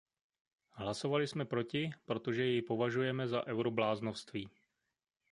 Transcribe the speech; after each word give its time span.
Hlasovali 0.71 1.27
jsme 1.27 1.45
proti, 1.45 1.91
protože 2.05 2.45
jej 2.45 2.61
považujeme 2.61 3.27
za 3.27 3.47
eurobláznovství. 3.47 4.49